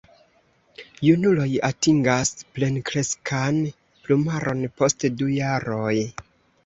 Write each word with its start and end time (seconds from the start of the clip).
Junuloj 1.07 1.45
atingas 1.67 2.31
plenkreskan 2.55 3.61
plumaron 4.07 4.65
post 4.81 5.07
du 5.21 5.29
jaroj. 5.39 5.95